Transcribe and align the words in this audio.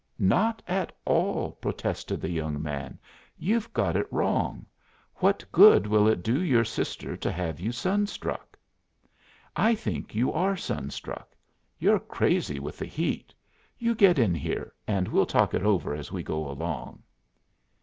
"Not 0.17 0.63
at 0.67 0.91
all," 1.05 1.51
protested 1.61 2.21
the 2.21 2.31
young 2.31 2.59
man. 2.59 2.97
"You've 3.37 3.71
got 3.71 3.95
it 3.95 4.11
wrong. 4.11 4.65
What 5.17 5.45
good 5.51 5.85
will 5.85 6.07
it 6.07 6.23
do 6.23 6.41
your 6.41 6.65
sister 6.65 7.15
to 7.15 7.31
have 7.31 7.59
you 7.59 7.71
sunstruck? 7.71 8.57
I 9.55 9.75
think 9.75 10.15
you 10.15 10.33
are 10.33 10.57
sunstruck. 10.57 11.35
You're 11.77 11.99
crazy 11.99 12.57
with 12.57 12.79
the 12.79 12.87
heat. 12.87 13.31
You 13.77 13.93
get 13.93 14.17
in 14.17 14.33
here, 14.33 14.73
and 14.87 15.07
we'll 15.07 15.27
talk 15.27 15.53
it 15.53 15.61
over 15.61 15.93
as 15.93 16.11
we 16.11 16.23
go 16.23 16.49
along." 16.49 17.03